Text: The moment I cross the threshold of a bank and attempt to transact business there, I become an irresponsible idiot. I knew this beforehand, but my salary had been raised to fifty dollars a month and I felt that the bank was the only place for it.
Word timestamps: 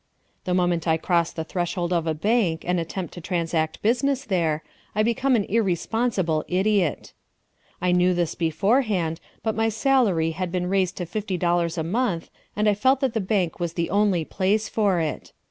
The 0.45 0.55
moment 0.55 0.87
I 0.87 0.97
cross 0.97 1.31
the 1.31 1.43
threshold 1.43 1.93
of 1.93 2.07
a 2.07 2.15
bank 2.15 2.63
and 2.67 2.79
attempt 2.79 3.13
to 3.13 3.21
transact 3.21 3.83
business 3.83 4.25
there, 4.25 4.63
I 4.95 5.03
become 5.03 5.35
an 5.35 5.43
irresponsible 5.43 6.43
idiot. 6.47 7.13
I 7.79 7.91
knew 7.91 8.15
this 8.15 8.33
beforehand, 8.33 9.19
but 9.43 9.53
my 9.53 9.69
salary 9.69 10.31
had 10.31 10.51
been 10.51 10.65
raised 10.65 10.97
to 10.97 11.05
fifty 11.05 11.37
dollars 11.37 11.77
a 11.77 11.83
month 11.83 12.31
and 12.55 12.67
I 12.67 12.73
felt 12.73 12.99
that 13.01 13.13
the 13.13 13.21
bank 13.21 13.59
was 13.59 13.73
the 13.73 13.91
only 13.91 14.25
place 14.25 14.67
for 14.67 14.99
it. 14.99 15.33